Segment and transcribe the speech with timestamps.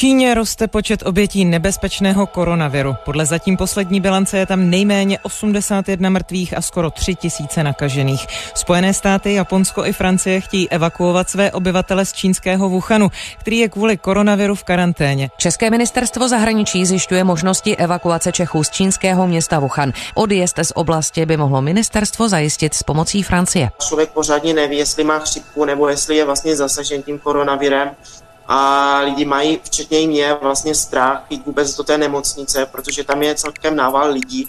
[0.00, 2.96] Číně roste počet obětí nebezpečného koronaviru.
[3.04, 8.26] Podle zatím poslední bilance je tam nejméně 81 mrtvých a skoro 3 tisíce nakažených.
[8.54, 13.96] Spojené státy, Japonsko i Francie chtějí evakuovat své obyvatele z čínského Wuhanu, který je kvůli
[13.96, 15.30] koronaviru v karanténě.
[15.36, 19.92] České ministerstvo zahraničí zjišťuje možnosti evakuace Čechů z čínského města Wuhan.
[20.14, 23.70] Odjezd z oblasti by mohlo ministerstvo zajistit s pomocí Francie.
[23.88, 27.90] Člověk pořádně neví, jestli má chřipku nebo jestli je vlastně zasažen tím koronavirem
[28.52, 33.22] a lidi mají, včetně i mě, vlastně strach jít vůbec do té nemocnice, protože tam
[33.22, 34.46] je celkem nával lidí.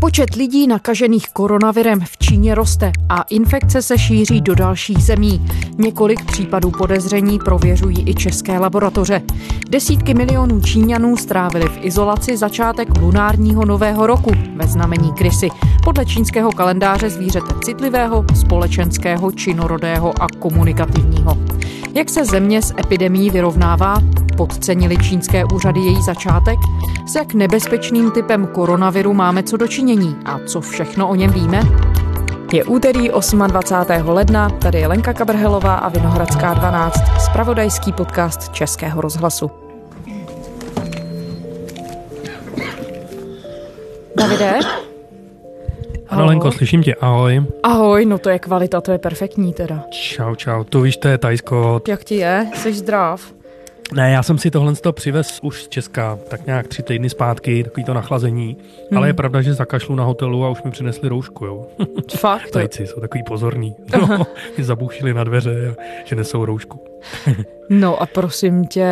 [0.00, 5.46] Počet lidí nakažených koronavirem v Číně roste a infekce se šíří do dalších zemí.
[5.78, 9.22] Několik případů podezření prověřují i české laboratoře.
[9.68, 15.48] Desítky milionů Číňanů strávili v izolaci začátek lunárního nového roku ve znamení krysy.
[15.84, 21.38] Podle čínského kalendáře zvířete citlivého, společenského, činorodého a komunikativního.
[21.94, 23.96] Jak se země s epidemí vyrovnává?
[24.36, 26.58] Podcenili čínské úřady její začátek?
[27.06, 31.62] S jak nebezpečným typem koronaviru máme co dočinění a co všechno o něm víme?
[32.52, 33.10] Je úterý
[33.46, 34.08] 28.
[34.08, 39.50] ledna, tady je Lenka Kabrhelová a Vinohradská 12, spravodajský podcast Českého rozhlasu.
[44.16, 44.58] Davide?
[46.12, 47.42] Ano, Lenko, slyším tě, ahoj.
[47.62, 49.84] Ahoj, no to je kvalita, to je perfektní teda.
[49.90, 51.82] Čau, čau, to víš, to je Tajsko.
[51.88, 52.46] Jak ti je?
[52.54, 53.32] Jsi zdrav?
[53.92, 57.10] Ne, já jsem si tohle z toho přivez už z Česka, tak nějak tři týdny
[57.10, 58.56] zpátky, takový to nachlazení.
[58.90, 58.98] Hmm.
[58.98, 61.66] Ale je pravda, že zakašlu na hotelu a už mi přinesli roušku, jo.
[62.16, 62.50] Fakt?
[62.50, 63.74] Tajci jsou takový pozorní.
[64.00, 64.26] No,
[64.58, 66.84] mi zabuchili na dveře, že nesou roušku.
[67.70, 68.86] no a prosím tě,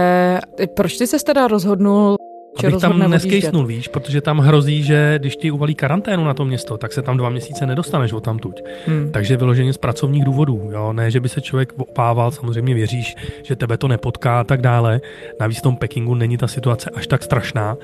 [0.75, 2.17] proč ty se teda rozhodnul
[2.59, 6.79] Abych tam neskejsnul, víš, protože tam hrozí, že když ti uvalí karanténu na to město,
[6.79, 8.63] tak se tam dva měsíce nedostaneš o tamtuť.
[8.87, 9.11] Hmm.
[9.13, 13.57] Takže vyloženě z pracovních důvodů, jo, ne, že by se člověk opával, samozřejmě věříš, že
[13.57, 15.01] tebe to nepotká a tak dále.
[15.41, 17.77] Navíc v tom Pekingu není ta situace až tak strašná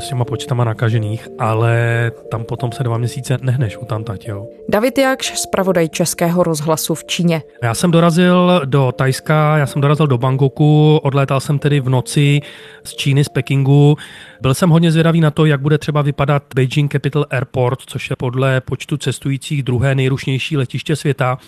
[0.00, 4.46] s těma počtama nakažených, ale tam potom se dva měsíce nehneš u tamtať, jo.
[4.68, 7.42] David Jakš, zpravodaj Českého rozhlasu v Číně.
[7.62, 12.40] Já jsem dorazil do Tajska, já jsem dorazil do Bangkoku, odlétal jsem tedy v noci
[12.84, 13.96] z Číny, z Pekingu.
[14.40, 18.16] Byl jsem hodně zvědavý na to, jak bude třeba vypadat Beijing Capital Airport, což je
[18.16, 21.38] podle počtu cestujících druhé nejrušnější letiště světa.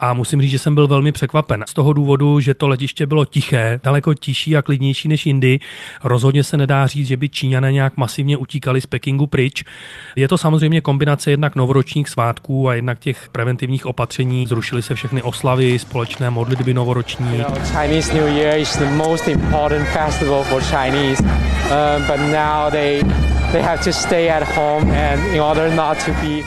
[0.00, 1.64] A musím říct, že jsem byl velmi překvapen.
[1.68, 5.58] Z toho důvodu, že to letiště bylo tiché, daleko tišší a klidnější než jindy.
[6.04, 9.64] Rozhodně se nedá říct, že by Číňané nějak masivně utíkali z Pekingu pryč.
[10.16, 14.46] Je to samozřejmě kombinace jednak novoročních svátků a jednak těch preventivních opatření.
[14.46, 17.44] Zrušily se všechny oslavy, společné modlitby novoroční.
[17.64, 23.02] Chinese New Year is the most important festival for Chinese, um, but now they
[23.52, 26.42] they have to stay at home and in order not to be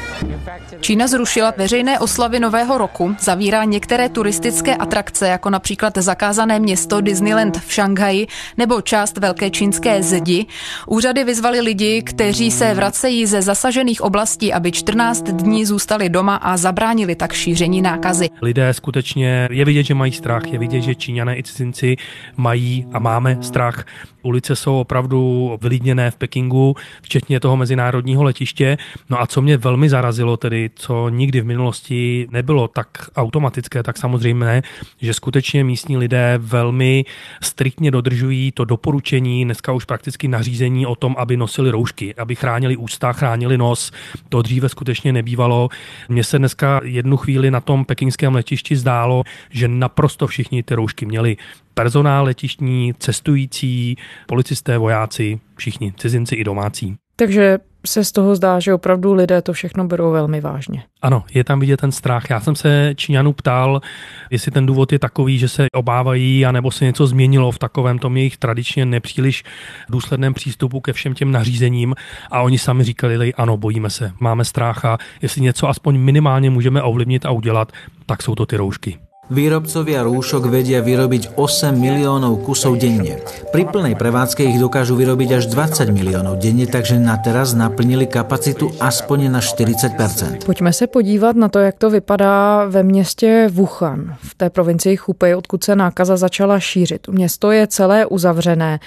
[0.80, 7.58] Čína zrušila veřejné oslavy Nového roku, zavírá některé turistické atrakce, jako například zakázané město Disneyland
[7.58, 8.28] v Šanghaji
[8.58, 10.46] nebo část Velké čínské zdi.
[10.88, 16.58] Úřady vyzvali lidi, kteří se vracejí ze zasažených oblastí, aby 14 dní zůstali doma a
[16.58, 18.30] zabránili tak šíření nákazy.
[18.41, 21.96] Lidé skutečně je vidět, že mají strach, je vidět, že Číňané i cizinci
[22.38, 23.86] mají a máme strach.
[24.24, 28.77] Ulice jsou opravdu vylidněné v Pekingu, včetně toho mezinárodního letiště.
[29.09, 33.97] No a co mě velmi zarazilo, tedy co nikdy v minulosti nebylo tak automatické, tak
[33.97, 34.61] samozřejmě,
[35.01, 37.05] že skutečně místní lidé velmi
[37.41, 42.77] striktně dodržují to doporučení, dneska už prakticky nařízení o tom, aby nosili roušky, aby chránili
[42.77, 43.91] ústa, chránili nos.
[44.29, 45.69] To dříve skutečně nebývalo.
[46.09, 51.05] Mně se dneska jednu chvíli na tom pekingském letišti zdálo, že naprosto všichni ty roušky
[51.05, 51.37] měli
[51.74, 53.96] personál letištní, cestující,
[54.28, 56.96] policisté, vojáci, všichni, cizinci i domácí.
[57.16, 57.57] Takže
[57.88, 60.84] se z toho zdá, že opravdu lidé to všechno berou velmi vážně.
[61.02, 62.29] Ano, je tam vidět ten strach.
[62.29, 63.81] Já jsem se Číňanů ptal,
[64.29, 68.18] jestli ten důvod je takový, že se obávají, anebo se něco změnilo v takovém tom
[68.18, 69.44] jejich tradičně nepříliš
[69.90, 71.96] důsledném přístupu ke všem těm nařízením.
[72.31, 76.81] A oni sami říkali, ano, bojíme se, máme strach a jestli něco aspoň minimálně můžeme
[76.81, 77.72] ovlivnit a udělat,
[78.06, 79.09] tak jsou to ty roušky.
[79.29, 83.22] Výrobcovia rúšok vedia vyrobiť 8 miliónov kusov denne.
[83.53, 88.73] Pri plnej prevádzke ich dokážu vyrobiť až 20 miliónov denne, takže na teraz naplnili kapacitu
[88.81, 94.35] aspoň na 40% Pojďme se podívat na to, jak to vypadá ve městě Wuhan, v
[94.35, 97.08] té provincii Chupej, odkud se nákaza začala šířit.
[97.08, 98.79] Město je celé uzavřené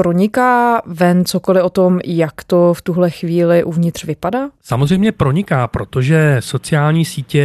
[0.00, 4.48] proniká ven cokoliv o tom, jak to v tuhle chvíli uvnitř vypadá?
[4.62, 7.44] Samozřejmě proniká, protože sociální sítě,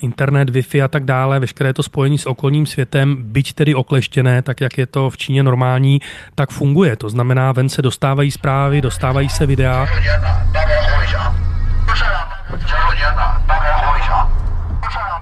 [0.00, 4.60] internet, Wi-Fi a tak dále, veškeré to spojení s okolním světem, byť tedy okleštěné, tak
[4.60, 6.00] jak je to v Číně normální,
[6.34, 6.96] tak funguje.
[6.96, 9.86] To znamená, ven se dostávají zprávy, dostávají se videa.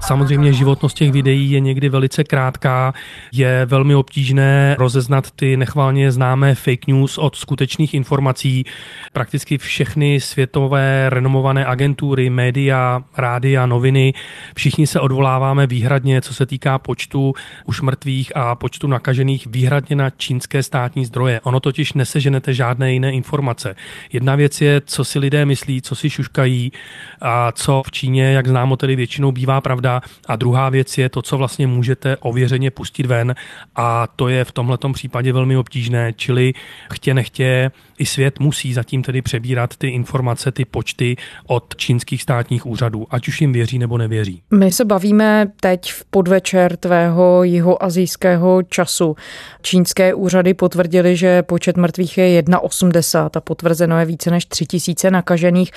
[0.06, 2.94] Samozřejmě životnost těch videí je někdy velice krátká,
[3.32, 8.64] je velmi obtížné rozeznat ty nechvalně známé fake news od skutečných informací.
[9.12, 14.14] Prakticky všechny světové renomované agentury, média, rádia, noviny,
[14.56, 17.34] všichni se odvoláváme výhradně, co se týká počtu
[17.64, 21.40] už mrtvých a počtu nakažených výhradně na čínské státní zdroje.
[21.40, 23.76] Ono totiž neseženete žádné jiné informace.
[24.12, 26.72] Jedna věc je, co si lidé myslí, co si šuškají
[27.20, 29.93] a co v Číně, jak známo, tedy většinou bývá pravda.
[30.28, 33.34] A druhá věc je to, co vlastně můžete ověřeně pustit ven
[33.76, 36.52] a to je v tomto případě velmi obtížné, čili
[36.92, 42.66] chtě nechtě i svět musí zatím tedy přebírat ty informace, ty počty od čínských státních
[42.66, 44.42] úřadů, ať už jim věří nebo nevěří.
[44.50, 49.16] My se bavíme teď v podvečer tvého jihoazijského času.
[49.62, 55.70] Čínské úřady potvrdili, že počet mrtvých je 1,80 a potvrzeno je více než 3000 nakažených.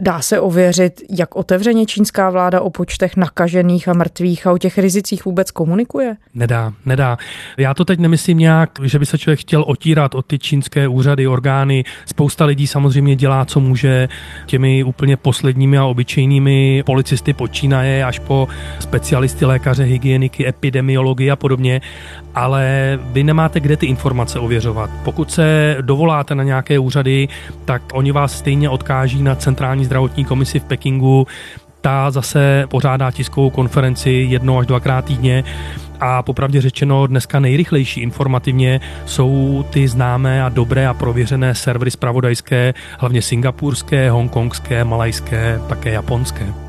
[0.00, 4.78] Dá se ověřit, jak otevřeně čínská vláda o počtech nakažených a mrtvých a o těch
[4.78, 6.16] rizicích vůbec komunikuje?
[6.34, 7.16] Nedá, nedá.
[7.58, 11.26] Já to teď nemyslím nějak, že by se člověk chtěl otírat od ty čínské úřady,
[11.26, 11.84] orgány.
[12.06, 14.08] Spousta lidí samozřejmě dělá, co může
[14.46, 18.48] těmi úplně posledními a obyčejnými policisty počínaje až po
[18.80, 21.80] specialisty, lékaře, hygieniky, epidemiology a podobně,
[22.34, 24.90] ale vy nemáte kde ty informace ověřovat.
[25.04, 27.28] Pokud se dovoláte na nějaké úřady,
[27.64, 31.26] tak oni vás stejně odkáží na Centrální zdravotní komisi v Pekingu,
[31.84, 35.44] ta zase pořádá tiskovou konferenci jednou až dvakrát týdně
[36.00, 42.74] a popravdě řečeno dneska nejrychlejší informativně jsou ty známé a dobré a prověřené servery spravodajské,
[42.98, 46.63] hlavně singapurské, hongkongské, malajské, také japonské.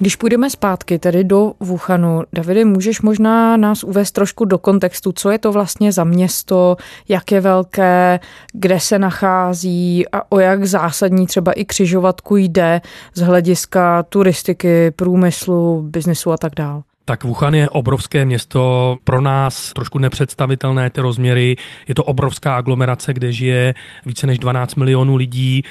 [0.00, 5.30] Když půjdeme zpátky tedy do Wuhanu, Davide, můžeš možná nás uvést trošku do kontextu, co
[5.30, 6.76] je to vlastně za město,
[7.08, 8.20] jak je velké,
[8.52, 12.80] kde se nachází a o jak zásadní třeba i křižovatku jde
[13.14, 16.82] z hlediska turistiky, průmyslu, biznesu a tak dále.
[17.04, 21.56] Tak Wuhan je obrovské město, pro nás trošku nepředstavitelné ty rozměry.
[21.88, 23.74] Je to obrovská aglomerace, kde žije
[24.06, 25.62] více než 12 milionů lidí.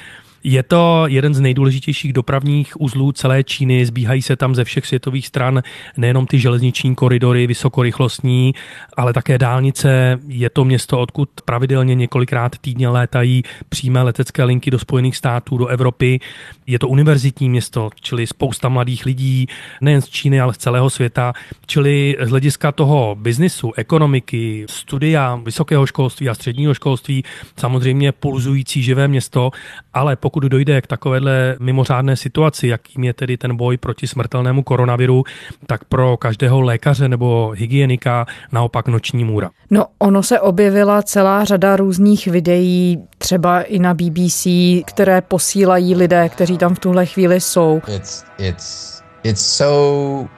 [0.44, 5.26] Je to jeden z nejdůležitějších dopravních uzlů celé Číny, zbíhají se tam ze všech světových
[5.26, 5.62] stran
[5.96, 8.54] nejenom ty železniční koridory vysokorychlostní,
[8.96, 10.18] ale také dálnice.
[10.28, 15.66] Je to město, odkud pravidelně několikrát týdně létají přímé letecké linky do Spojených států, do
[15.66, 16.20] Evropy.
[16.66, 19.46] Je to univerzitní město, čili spousta mladých lidí,
[19.80, 21.32] nejen z Číny, ale z celého světa.
[21.66, 27.24] Čili z hlediska toho biznisu, ekonomiky, studia, vysokého školství a středního školství,
[27.56, 29.50] samozřejmě pulzující živé město,
[29.94, 34.62] ale pokud pokud dojde k takovéhle mimořádné situaci, jakým je tedy ten boj proti smrtelnému
[34.62, 35.24] koronaviru,
[35.66, 39.50] tak pro každého lékaře nebo hygienika naopak noční můra.
[39.70, 44.46] No, ono se objevila celá řada různých videí, třeba i na BBC,
[44.86, 47.80] které posílají lidé, kteří tam v tuhle chvíli jsou.
[47.96, 50.28] It's, it's, it's so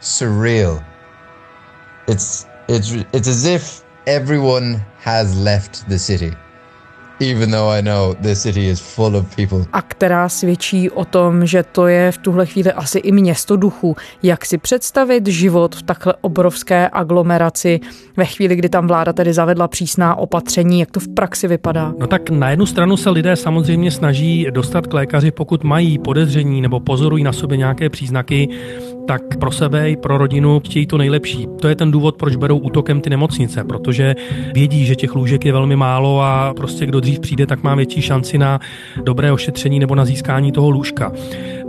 [0.00, 0.80] surreal.
[2.08, 6.36] It's, it's, it's as if everyone has left the city
[9.72, 13.96] A která svědčí o tom, že to je v tuhle chvíli asi i město duchu.
[14.22, 17.80] Jak si představit život v takhle obrovské aglomeraci
[18.16, 21.94] ve chvíli, kdy tam vláda tedy zavedla přísná opatření, jak to v praxi vypadá?
[21.98, 26.60] No tak na jednu stranu se lidé samozřejmě snaží dostat k lékaři, pokud mají podezření
[26.60, 28.48] nebo pozorují na sobě nějaké příznaky,
[29.06, 31.46] tak pro sebe i pro rodinu chtějí to nejlepší.
[31.60, 34.14] To je ten důvod, proč berou útokem ty nemocnice, protože
[34.54, 38.02] vědí, že těch lůžek je velmi málo a prostě kdo dřív přijde, tak má větší
[38.02, 38.60] šanci na
[39.04, 41.12] dobré ošetření nebo na získání toho lůžka.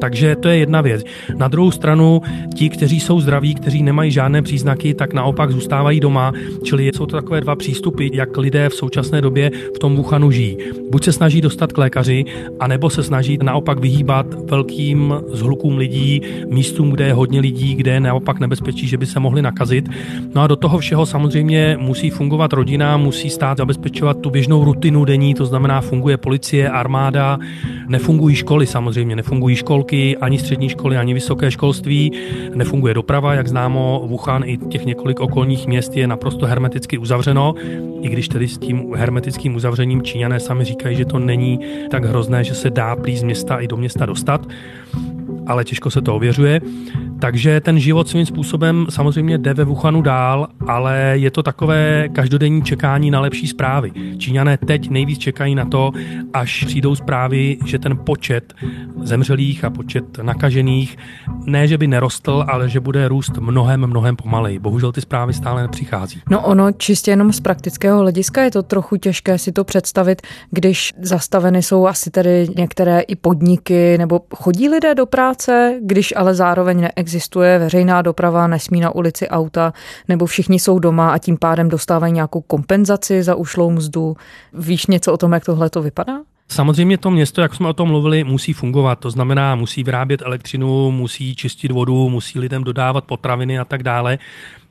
[0.01, 1.03] Takže to je jedna věc.
[1.37, 2.21] Na druhou stranu,
[2.55, 6.31] ti, kteří jsou zdraví, kteří nemají žádné příznaky, tak naopak zůstávají doma,
[6.63, 10.57] čili jsou to takové dva přístupy, jak lidé v současné době v tom Wuhanu žijí.
[10.89, 12.25] Buď se snaží dostat k lékaři,
[12.59, 17.99] anebo se snaží naopak vyhýbat velkým zhlukům lidí, místům, kde je hodně lidí, kde je
[17.99, 19.89] naopak nebezpečí, že by se mohli nakazit.
[20.35, 25.05] No a do toho všeho samozřejmě musí fungovat rodina, musí stát zabezpečovat tu běžnou rutinu
[25.05, 27.39] denní, to znamená funguje policie, armáda,
[27.87, 29.90] nefungují školy samozřejmě, nefungují školky,
[30.21, 32.11] ani střední školy, ani vysoké školství,
[32.55, 37.55] nefunguje doprava, jak známo, Wuhan i těch několik okolních měst je naprosto hermeticky uzavřeno,
[38.01, 41.59] i když tedy s tím hermetickým uzavřením Číňané sami říkají, že to není
[41.91, 44.47] tak hrozné, že se dá plý z města i do města dostat.
[45.47, 46.61] Ale těžko se to ověřuje.
[47.21, 52.61] Takže ten život svým způsobem samozřejmě jde ve Wuhanu dál, ale je to takové každodenní
[52.61, 53.91] čekání na lepší zprávy.
[54.17, 55.91] Číňané teď nejvíc čekají na to,
[56.33, 58.53] až přijdou zprávy, že ten počet
[59.01, 60.97] zemřelých a počet nakažených
[61.45, 64.59] ne, že by nerostl, ale že bude růst mnohem, mnohem pomaleji.
[64.59, 66.21] Bohužel ty zprávy stále nepřichází.
[66.29, 70.93] No ono čistě jenom z praktického hlediska je to trochu těžké si to představit, když
[71.01, 76.81] zastaveny jsou asi tedy některé i podniky, nebo chodí lidé do práce, když ale zároveň
[76.81, 79.73] neexistuje neexistuje veřejná doprava, nesmí na ulici auta,
[80.07, 84.17] nebo všichni jsou doma a tím pádem dostávají nějakou kompenzaci za ušlou mzdu.
[84.53, 86.13] Víš něco o tom, jak tohle to vypadá?
[86.47, 88.99] Samozřejmě to město, jak jsme o tom mluvili, musí fungovat.
[88.99, 94.19] To znamená, musí vyrábět elektřinu, musí čistit vodu, musí lidem dodávat potraviny a tak dále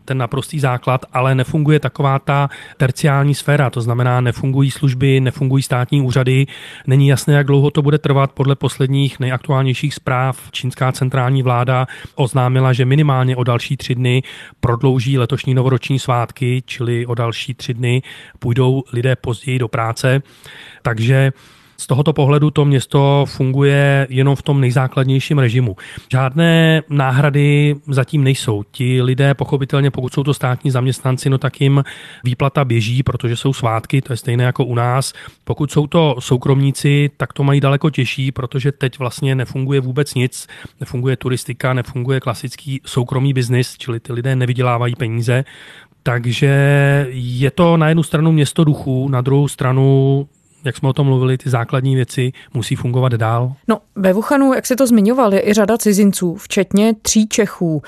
[0.04, 6.02] ten naprostý základ, ale nefunguje taková ta terciální sféra, to znamená, nefungují služby, nefungují státní
[6.02, 6.46] úřady,
[6.86, 8.32] není jasné, jak dlouho to bude trvat.
[8.32, 14.22] Podle posledních nejaktuálnějších zpráv čínská centrální vláda oznámila, že minimálně o další tři dny
[14.60, 18.02] prodlouží letošní novoroční svátky, čili o další tři dny
[18.38, 20.22] půjdou lidé později do práce.
[20.82, 21.32] Takže
[21.80, 25.76] z tohoto pohledu to město funguje jenom v tom nejzákladnějším režimu.
[26.12, 28.62] Žádné náhrady zatím nejsou.
[28.70, 31.84] Ti lidé, pochopitelně, pokud jsou to státní zaměstnanci, no tak jim
[32.24, 35.12] výplata běží, protože jsou svátky, to je stejné jako u nás.
[35.44, 40.46] Pokud jsou to soukromníci, tak to mají daleko těžší, protože teď vlastně nefunguje vůbec nic,
[40.80, 45.44] nefunguje turistika, nefunguje klasický soukromý biznis, čili ty lidé nevydělávají peníze.
[46.02, 46.46] Takže
[47.10, 50.28] je to na jednu stranu město duchů, na druhou stranu
[50.64, 53.52] jak jsme o tom mluvili, ty základní věci musí fungovat dál.
[53.68, 57.82] No, ve Wuhanu, jak se to zmiňoval, je i řada cizinců, včetně tří Čechů.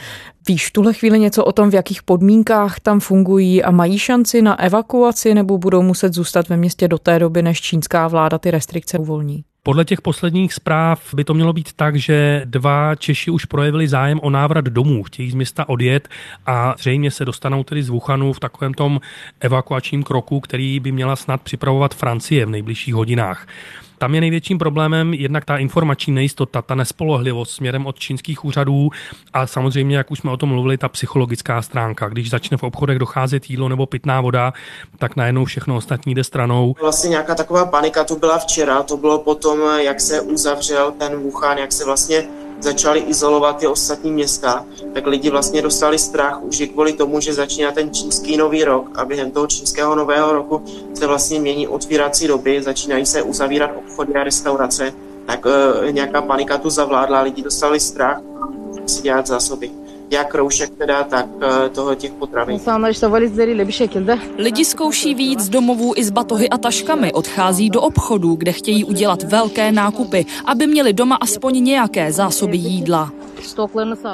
[0.49, 4.43] Víš v tuhle chvíli něco o tom, v jakých podmínkách tam fungují a mají šanci
[4.43, 8.51] na evakuaci nebo budou muset zůstat ve městě do té doby, než čínská vláda ty
[8.51, 9.45] restrikce uvolní?
[9.65, 14.21] Podle těch posledních zpráv by to mělo být tak, že dva Češi už projevili zájem
[14.23, 16.09] o návrat domů, chtějí z města odjet
[16.47, 19.01] a zřejmě se dostanou tedy z Wuhanu v takovém tom
[19.41, 23.47] evakuačním kroku, který by měla snad připravovat Francie v nejbližších hodinách.
[24.03, 28.91] Tam je největším problémem jednak ta informační nejistota, ta nespolehlivost směrem od čínských úřadů
[29.33, 32.09] a samozřejmě, jak už jsme o tom mluvili, ta psychologická stránka.
[32.09, 34.53] Když začne v obchodech docházet jídlo nebo pitná voda,
[34.99, 36.75] tak najednou všechno ostatní jde stranou.
[36.81, 41.59] Vlastně nějaká taková panika tu byla včera, to bylo potom, jak se uzavřel ten Wuhan,
[41.59, 42.25] jak se vlastně
[42.63, 47.35] začali izolovat ty ostatní města, tak lidi vlastně dostali strach už i kvůli tomu, že
[47.35, 50.63] začíná ten čínský nový rok a během toho čínského nového roku
[50.95, 54.95] se vlastně mění otvírací doby, začínají se uzavírat obchody a restaurace,
[55.27, 58.21] tak e, nějaká panika tu zavládla, lidi dostali strach
[58.87, 59.82] si dělat zásoby
[60.13, 62.59] jak roušek teda, tak eh, toho těch potravin.
[64.39, 68.85] Lidi zkouší víc z domovů i s batohy a taškami, odchází do obchodů, kde chtějí
[68.85, 73.13] udělat velké nákupy, aby měli doma aspoň nějaké zásoby jídla.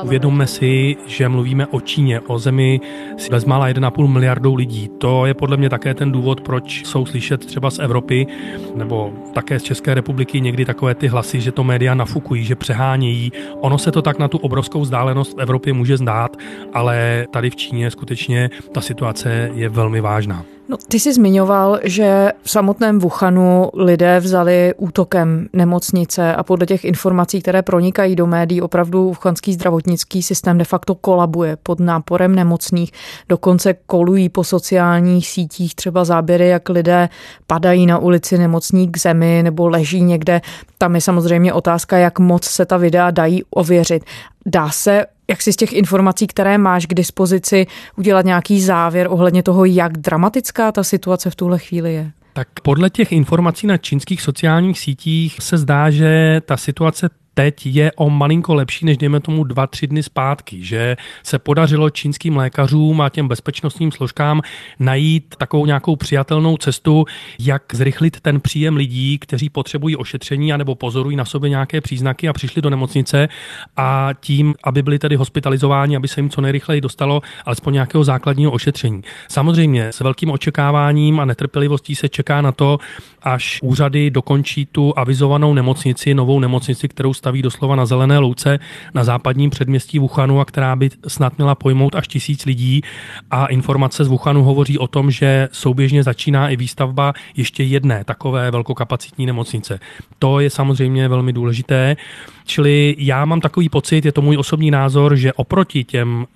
[0.04, 2.80] Uvědomme si, že mluvíme o Číně, o zemi
[3.18, 4.88] s bezmála 1,5 miliardou lidí.
[4.98, 8.26] To je podle mě také ten důvod, proč jsou slyšet třeba z Evropy
[8.74, 13.32] nebo také z České republiky někdy takové ty hlasy, že to média nafukují, že přehánějí.
[13.60, 16.36] Ono se to tak na tu obrovskou vzdálenost v Evropě může zdát,
[16.72, 20.57] ale tady v Číně skutečně ta situace je velmi vážná.
[20.70, 26.84] No, ty jsi zmiňoval, že v samotném Wuhanu lidé vzali útokem nemocnice a podle těch
[26.84, 32.92] informací, které pronikají do médií, opravdu wuhanský zdravotnický systém de facto kolabuje pod náporem nemocných.
[33.28, 37.08] Dokonce kolují po sociálních sítích třeba záběry, jak lidé
[37.46, 40.40] padají na ulici nemocní k zemi nebo leží někde.
[40.78, 44.04] Tam je samozřejmě otázka, jak moc se ta videa dají ověřit.
[44.46, 47.66] Dá se jak si z těch informací, které máš k dispozici,
[47.96, 52.12] udělat nějaký závěr ohledně toho, jak dramatická ta situace v tuhle chvíli je?
[52.32, 57.92] Tak podle těch informací na čínských sociálních sítích se zdá, že ta situace teď je
[57.92, 63.00] o malinko lepší, než dejme tomu dva, tři dny zpátky, že se podařilo čínským lékařům
[63.00, 64.42] a těm bezpečnostním složkám
[64.78, 67.04] najít takovou nějakou přijatelnou cestu,
[67.38, 72.32] jak zrychlit ten příjem lidí, kteří potřebují ošetření anebo pozorují na sobě nějaké příznaky a
[72.32, 73.28] přišli do nemocnice
[73.76, 78.52] a tím, aby byli tedy hospitalizováni, aby se jim co nejrychleji dostalo alespoň nějakého základního
[78.52, 79.02] ošetření.
[79.28, 82.78] Samozřejmě s velkým očekáváním a netrpělivostí se čeká na to,
[83.22, 88.58] až úřady dokončí tu avizovanou nemocnici, novou nemocnici, kterou staví doslova na zelené louce
[88.94, 92.82] na západním předměstí Wuhanu a která by snad měla pojmout až tisíc lidí.
[93.30, 98.50] A informace z Wuhanu hovoří o tom, že souběžně začíná i výstavba ještě jedné takové
[98.50, 99.80] velkokapacitní nemocnice.
[100.18, 101.96] To je samozřejmě velmi důležité.
[102.44, 106.26] Čili já mám takový pocit, je to můj osobní názor, že oproti těm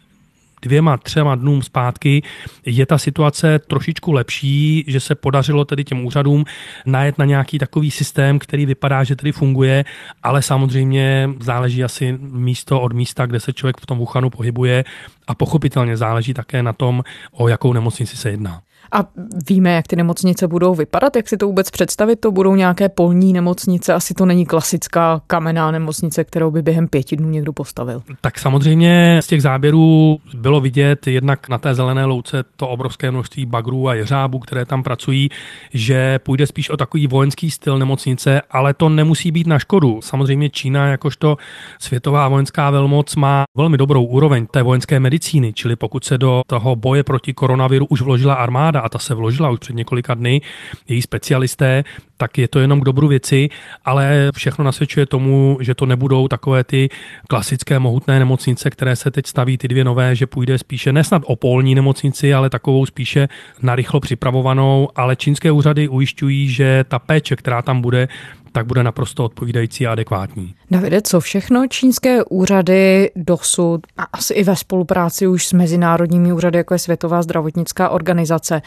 [0.63, 2.23] dvěma, třema dnům zpátky
[2.67, 6.45] je ta situace trošičku lepší, že se podařilo tedy těm úřadům
[6.87, 9.85] najet na nějaký takový systém, který vypadá, že tedy funguje,
[10.23, 14.85] ale samozřejmě záleží asi místo od místa, kde se člověk v tom Wuhanu pohybuje
[15.27, 18.63] a pochopitelně záleží také na tom, o jakou nemocnici se jedná.
[18.93, 19.05] A
[19.49, 22.17] víme, jak ty nemocnice budou vypadat, jak si to vůbec představit?
[22.17, 27.17] To budou nějaké polní nemocnice, asi to není klasická kamenná nemocnice, kterou by během pěti
[27.17, 28.03] dnů někdo postavil.
[28.21, 33.47] Tak samozřejmě z těch záběrů bylo vidět jednak na té zelené louce to obrovské množství
[33.47, 35.29] bagrů a jeřábů, které tam pracují,
[35.73, 40.01] že půjde spíš o takový vojenský styl nemocnice, ale to nemusí být na škodu.
[40.03, 41.37] Samozřejmě Čína jakožto
[41.79, 46.77] světová vojenská velmoc má velmi dobrou úroveň té vojenské medicíny, čili pokud se do toho
[46.77, 50.41] boje proti koronaviru už vložila armáda a ta se vložila už před několika dny,
[50.89, 51.85] její specialisté,
[52.17, 53.49] tak je to jenom k dobru věci,
[53.85, 56.89] ale všechno nasvědčuje tomu, že to nebudou takové ty
[57.29, 61.37] klasické mohutné nemocnice, které se teď staví, ty dvě nové, že půjde spíše nesnad o
[61.37, 63.29] polní nemocnici, ale takovou spíše
[63.63, 68.09] narychlo připravovanou, ale čínské úřady ujišťují, že ta péče, která tam bude,
[68.53, 70.55] tak bude naprosto odpovídající a adekvátní.
[70.71, 76.59] Davide, co všechno čínské úřady dosud, a asi i ve spolupráci už s mezinárodními úřady,
[76.59, 78.63] jako je Světová zdravotnická organizace,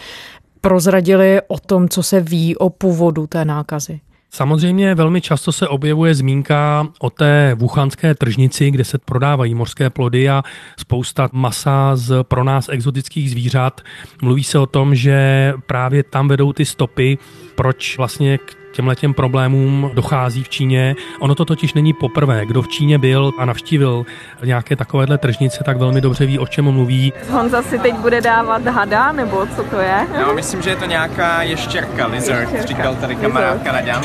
[0.62, 4.00] prozradili o tom, co se ví o původu té nákazy?
[4.30, 10.30] Samozřejmě velmi často se objevuje zmínka o té wuchanské tržnici, kde se prodávají mořské plody
[10.30, 10.44] a
[10.80, 13.82] spousta masa z pro nás exotických zvířat.
[14.22, 17.18] Mluví se o tom, že právě tam vedou ty stopy,
[17.56, 20.96] proč vlastně k těmhle těm problémům dochází v Číně.
[21.20, 22.46] Ono to totiž není poprvé.
[22.46, 24.06] Kdo v Číně byl a navštívil
[24.46, 27.14] nějaké takovéhle tržnice, tak velmi dobře ví, o čem mluví.
[27.30, 30.08] Honza si teď bude dávat hada, nebo co to je?
[30.18, 32.68] Já myslím, že je to nějaká ještěrka, lizard, ještěrka.
[32.68, 34.02] říkal tady kamarád Kanaďan.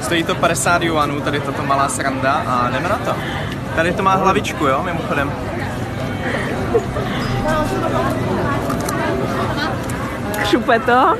[0.00, 3.14] Stojí to 50 yuanů, tady toto malá sranda a jdeme na to.
[3.76, 5.32] Tady to má hlavičku, jo, mimochodem.
[10.44, 11.16] Šupe to.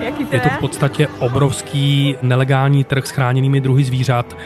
[0.00, 0.36] Jaký to je?
[0.36, 4.36] je to v podstatě obrovský nelegální trh s chráněnými druhy zvířat.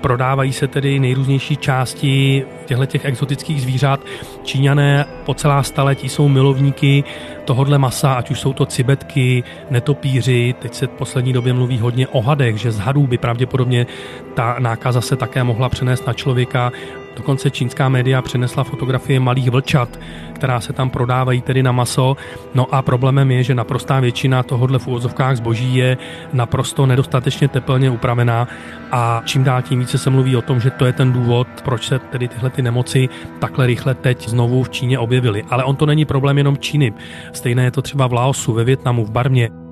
[0.00, 4.00] Prodávají se tedy nejrůznější části těchto těch exotických zvířat.
[4.42, 7.04] Číňané po celá staletí jsou milovníky
[7.44, 12.08] tohodle masa, ať už jsou to cibetky, netopíři, teď se v poslední době mluví hodně
[12.08, 13.86] o hadech, že z hadů by pravděpodobně
[14.34, 16.72] ta nákaza se také mohla přenést na člověka.
[17.16, 19.98] Dokonce čínská média přinesla fotografie malých vlčat,
[20.32, 22.16] která se tam prodávají tedy na maso.
[22.54, 25.96] No a problémem je, že naprostá většina tohohle v úvozovkách zboží je
[26.32, 28.48] naprosto nedostatečně teplně upravená
[28.92, 31.86] a čím dál tím více se mluví o tom, že to je ten důvod, proč
[31.86, 35.44] se tedy tyhle ty nemoci takhle rychle teď znovu v Číně objevily.
[35.50, 36.92] Ale on to není problém jenom Číny.
[37.32, 39.69] Stejné je to třeba v Laosu, ve Větnamu, v Barmě.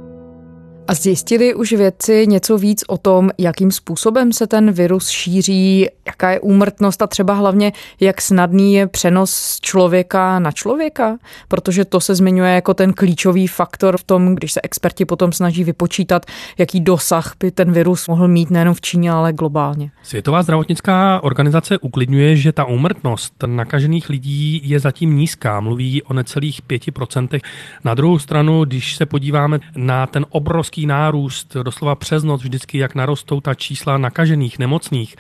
[0.88, 6.30] A zjistili už vědci něco víc o tom, jakým způsobem se ten virus šíří, jaká
[6.30, 11.18] je úmrtnost a třeba hlavně, jak snadný je přenos z člověka na člověka?
[11.48, 15.64] Protože to se zmiňuje jako ten klíčový faktor v tom, když se experti potom snaží
[15.64, 16.26] vypočítat,
[16.58, 19.90] jaký dosah by ten virus mohl mít nejen v Číně, ale globálně.
[20.02, 25.60] Světová zdravotnická organizace uklidňuje, že ta úmrtnost nakažených lidí je zatím nízká.
[25.60, 27.40] Mluví o necelých 5%.
[27.84, 32.78] Na druhou stranu, když se podíváme na ten obrovský obrovský nárůst, doslova přes noc vždycky,
[32.78, 35.16] jak narostou ta čísla nakažených, nemocných,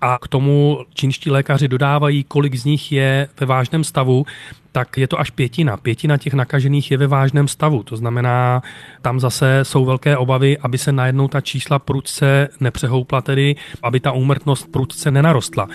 [0.00, 4.26] a k tomu čínští lékaři dodávají, kolik z nich je ve vážném stavu,
[4.72, 5.76] tak je to až pětina.
[5.76, 7.82] Pětina těch nakažených je ve vážném stavu.
[7.82, 8.62] To znamená,
[9.02, 14.12] tam zase jsou velké obavy, aby se najednou ta čísla prudce nepřehoupla, tedy aby ta
[14.12, 15.68] úmrtnost prudce nenarostla.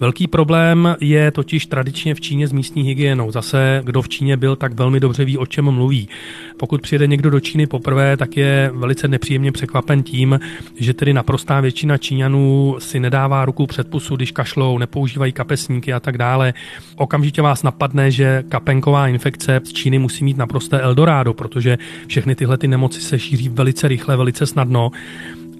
[0.00, 3.30] Velký problém je totiž tradičně v Číně s místní hygienou.
[3.30, 6.08] Zase, kdo v Číně byl, tak velmi dobře ví, o čem mluví.
[6.58, 10.40] Pokud přijede někdo do Číny poprvé, tak je velice nepříjemně překvapen tím,
[10.76, 16.00] že tedy naprostá většina Číňanů si nedává ruku před pusu, když kašlou, nepoužívají kapesníky a
[16.00, 16.54] tak dále.
[16.96, 22.58] Okamžitě vás napadne, že kapenková infekce z Číny musí mít naprosté Eldorado, protože všechny tyhle
[22.58, 24.90] ty nemoci se šíří velice rychle, velice snadno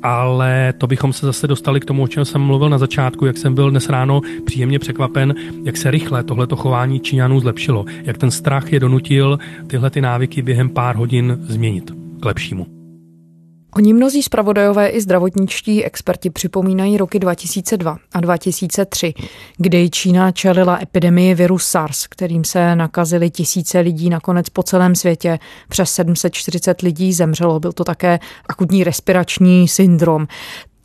[0.04, 3.36] ale to bychom se zase dostali k tomu, o čem jsem mluvil na začátku, jak
[3.36, 5.34] jsem byl dnes ráno příjemně překvapen,
[5.64, 10.42] jak se rychle tohleto chování Číňanů zlepšilo, jak ten strach je donutil tyhle ty návyky
[10.42, 12.83] během pár hodin změnit k lepšímu.
[13.76, 19.14] Oni mnozí zpravodajové i zdravotničtí experti připomínají roky 2002 a 2003,
[19.56, 25.38] kdy Čína čelila epidemii viru SARS, kterým se nakazili tisíce lidí nakonec po celém světě.
[25.68, 27.60] Přes 740 lidí zemřelo.
[27.60, 30.26] Byl to také akutní respirační syndrom.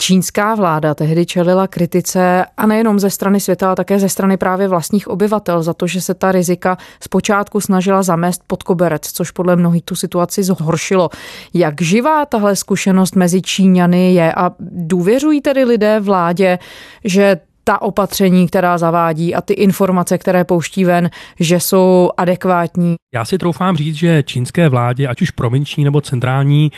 [0.01, 4.67] Čínská vláda tehdy čelila kritice a nejenom ze strany světa, ale také ze strany právě
[4.67, 9.55] vlastních obyvatel za to, že se ta rizika zpočátku snažila zamést pod koberec, což podle
[9.55, 11.09] mnohých tu situaci zhoršilo.
[11.53, 16.59] Jak živá tahle zkušenost mezi Číňany je a důvěřují tedy lidé vládě,
[17.03, 22.95] že ta opatření, která zavádí a ty informace, které pouští ven, že jsou adekvátní.
[23.13, 26.71] Já si troufám říct, že čínské vládě, ať už provinční nebo centrální,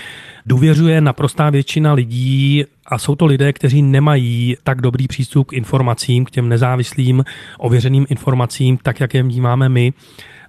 [0.45, 6.25] důvěřuje naprostá většina lidí a jsou to lidé, kteří nemají tak dobrý přístup k informacím,
[6.25, 7.23] k těm nezávislým,
[7.57, 9.93] ověřeným informacím, tak jak je vnímáme my.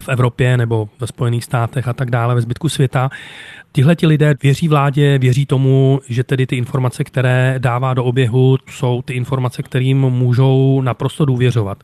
[0.02, 3.10] V Evropě nebo ve Spojených státech a tak dále, ve zbytku světa.
[3.74, 8.58] Tihle ti lidé věří vládě, věří tomu, že tedy ty informace, které dává do oběhu,
[8.70, 11.78] jsou ty informace, kterým můžou naprosto důvěřovat.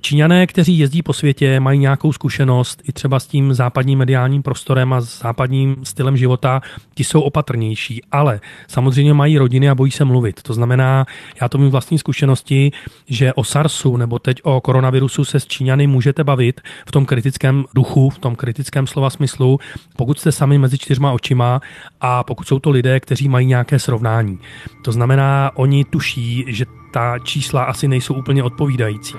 [0.00, 4.92] Číňané, kteří jezdí po světě, mají nějakou zkušenost i třeba s tím západním mediálním prostorem
[4.92, 6.62] a s západním stylem života,
[6.94, 10.42] ti jsou opatrnější, ale samozřejmě mají rodiny a bojí se mluvit.
[10.42, 11.06] To znamená,
[11.40, 12.72] já to mým vlastní zkušenosti,
[13.06, 17.53] že o SARSu nebo teď o koronavirusu se s Číňany můžete bavit v tom kritickém
[17.74, 19.58] duchu, v tom kritickém slova smyslu,
[19.96, 21.60] pokud jste sami mezi čtyřma očima
[22.00, 24.38] a pokud jsou to lidé, kteří mají nějaké srovnání.
[24.84, 29.14] To znamená, oni tuší, že ta čísla asi nejsou úplně odpovídající.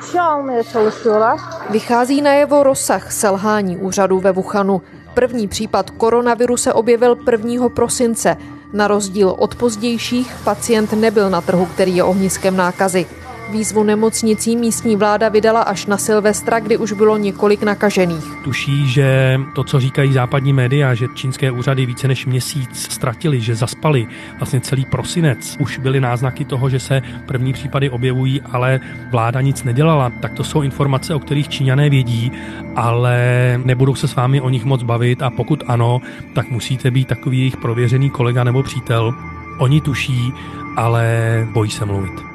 [1.70, 4.82] Vychází najevo rozsah selhání úřadu ve Wuhanu.
[5.14, 7.70] První případ koronaviru se objevil 1.
[7.70, 8.38] prosince.
[8.74, 13.06] Na rozdíl od pozdějších, pacient nebyl na trhu, který je ohniskem nákazy.
[13.50, 18.26] Výzvu nemocnicí místní vláda vydala až na Silvestra, kdy už bylo několik nakažených.
[18.44, 23.56] Tuší, že to, co říkají západní média, že čínské úřady více než měsíc ztratili, že
[23.56, 24.08] zaspali
[24.40, 28.80] vlastně celý prosinec, už byly náznaky toho, že se první případy objevují, ale
[29.12, 32.32] vláda nic nedělala, tak to jsou informace, o kterých Číňané vědí,
[32.76, 33.18] ale
[33.66, 36.02] nebudou se s vámi o nich moc bavit a pokud ano,
[36.34, 39.14] tak musíte být takový jejich prověřený kolega nebo přítel.
[39.58, 40.34] Oni tuší,
[40.76, 42.35] ale bojí se mluvit.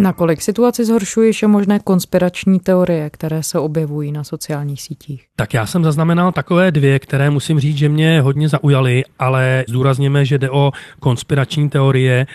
[0.00, 5.26] Nakolik situaci zhoršují ještě možné konspirační teorie, které se objevují na sociálních sítích?
[5.36, 10.24] Tak já jsem zaznamenal takové dvě, které musím říct, že mě hodně zaujaly, ale zdůrazněme,
[10.24, 12.26] že jde o konspirační teorie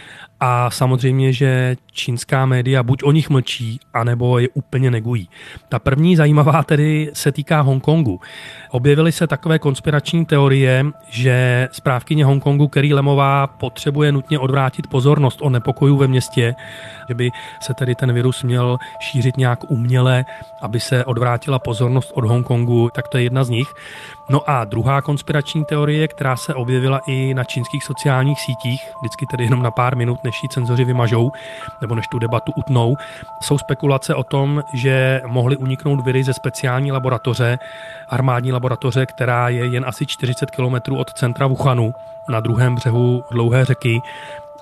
[0.46, 5.30] a samozřejmě, že čínská média buď o nich mlčí, anebo je úplně negují.
[5.70, 8.22] Ta první zajímavá tedy se týká Hongkongu.
[8.72, 15.50] Objevily se takové konspirační teorie, že správkyně Hongkongu Kerry Lemová potřebuje nutně odvrátit pozornost o
[15.50, 16.56] nepokojů ve městě,
[17.10, 20.26] že by se tedy ten virus měl šířit nějak uměle,
[20.62, 23.74] aby se odvrátila pozornost od Hongkongu, tak to je jedna z nich.
[24.30, 29.44] No a druhá konspirační teorie, která se objevila i na čínských sociálních sítích, vždycky tedy
[29.44, 31.32] jenom na pár minut, než ji cenzoři vymažou,
[31.82, 32.96] nebo než tu debatu utnou,
[33.42, 37.60] jsou spekulace o tom, že mohly uniknout viry ze speciální laboratoře,
[38.10, 41.94] armádní laboratoře, která je jen asi 40 km od centra Wuhanu,
[42.30, 44.02] na druhém břehu dlouhé řeky,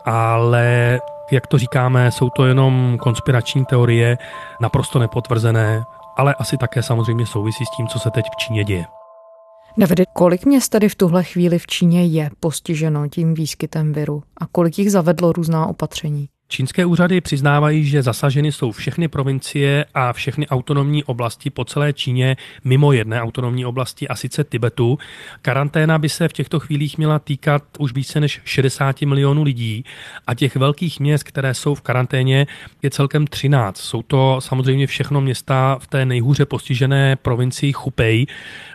[0.06, 1.00] ale
[1.32, 4.18] jak to říkáme, jsou to jenom konspirační teorie,
[4.62, 5.84] naprosto nepotvrzené,
[6.18, 9.01] ale asi také samozřejmě souvisí s tím, co se teď v Číně děje.
[9.78, 14.48] Davide, kolik měst tady v tuhle chvíli v Číně je postiženo tím výskytem viru a
[14.48, 16.30] kolik jich zavedlo různá opatření?
[16.52, 22.38] Čínské úřady přiznávají, že zasaženy jsou všechny provincie a všechny autonomní oblasti po celé Číně,
[22.64, 24.98] mimo jedné autonomní oblasti, a sice Tibetu.
[25.42, 29.86] Karanténa by se v těchto chvílích měla týkat už více než 60 milionů lidí
[30.28, 32.48] a těch velkých měst, které jsou v karanténě,
[32.82, 33.78] je celkem 13.
[33.78, 38.26] Jsou to samozřejmě všechno města v té nejhůře postižené provincii Chupej.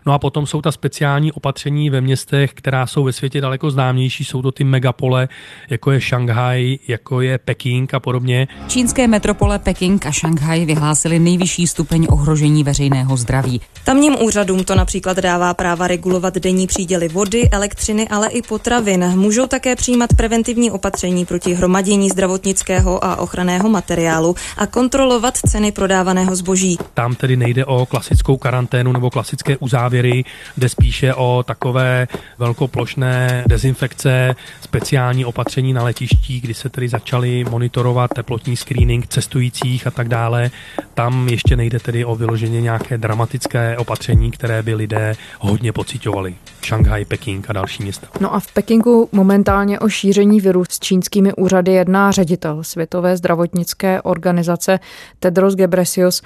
[0.07, 4.25] No a potom jsou ta speciální opatření ve městech, která jsou ve světě daleko známější.
[4.25, 5.29] Jsou to ty megapole,
[5.71, 8.49] jako je Šanghaj, jako je Peking Peking a podobně.
[8.69, 13.61] Čínské metropole Peking a Šanghaj vyhlásili nejvyšší stupeň ohrožení veřejného zdraví.
[13.85, 19.05] Tamním úřadům to například dává práva regulovat denní příděly vody, elektřiny, ale i potravin.
[19.15, 26.37] Můžou také přijímat preventivní opatření proti hromadění zdravotnického a ochranného materiálu a kontrolovat ceny prodávaného
[26.37, 26.79] zboží.
[26.95, 30.25] Tam tedy nejde o klasickou karanténu nebo klasické uzávěry,
[30.57, 38.11] jde spíše o takové velkoplošné dezinfekce, speciální opatření na letištích, kdy se tedy začaly monitorovat
[38.15, 40.51] teplotní screening cestujících a tak dále.
[40.95, 46.35] Tam ještě nejde tedy o vyloženě nějaké dramatické opatření, které by lidé hodně pocitovali.
[46.63, 48.07] Šanghaj, Peking a další města.
[48.21, 54.03] No a v Pekingu momentálně o šíření viru s čínskými úřady jedná ředitel Světové zdravotnické
[54.03, 54.81] organizace
[55.21, 56.23] Tedros Ghebreyesus.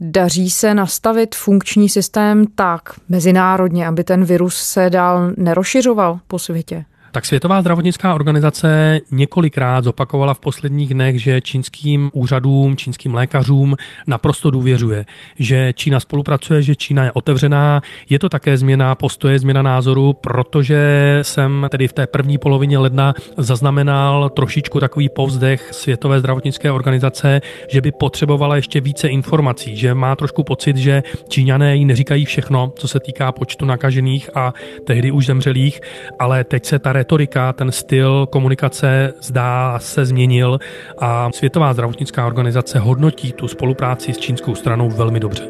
[0.00, 6.84] Daří se nastavit funkční systém tak mezinárodně, aby ten virus se dál nerozšiřoval po světě?
[7.14, 14.50] Tak Světová zdravotnická organizace několikrát zopakovala v posledních dnech, že čínským úřadům, čínským lékařům naprosto
[14.50, 15.04] důvěřuje,
[15.38, 17.82] že Čína spolupracuje, že Čína je otevřená.
[18.10, 23.14] Je to také změna postoje, změna názoru, protože jsem tedy v té první polovině ledna
[23.36, 30.16] zaznamenal trošičku takový povzdech Světové zdravotnické organizace, že by potřebovala ještě více informací, že má
[30.16, 35.26] trošku pocit, že Číňané jí neříkají všechno, co se týká počtu nakažených a tehdy už
[35.26, 35.80] zemřelých,
[36.18, 40.58] ale teď se ta retorika, ten styl komunikace zdá se změnil
[40.98, 45.48] a Světová zdravotnická organizace hodnotí tu spolupráci s čínskou stranou velmi dobře.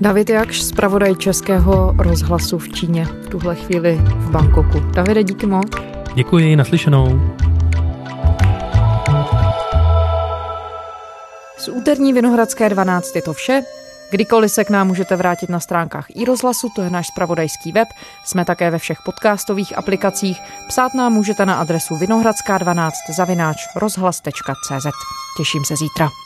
[0.00, 4.80] David Jakš, zpravodaj Českého rozhlasu v Číně, v tuhle chvíli v Bangkoku.
[4.80, 5.66] Davide, díky moc.
[6.14, 7.20] Děkuji, naslyšenou.
[11.58, 13.62] Z úterní Vinohradské 12 je to vše.
[14.10, 17.88] Kdykoliv se k nám můžete vrátit na stránkách i rozhlasu, to je náš spravodajský web.
[18.24, 20.40] Jsme také ve všech podcastových aplikacích.
[20.68, 24.86] Psát nám můžete na adresu vinohradská12 zavináč rozhlas.cz.
[25.36, 26.25] Těším se zítra.